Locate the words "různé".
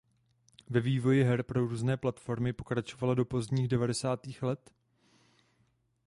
1.61-1.97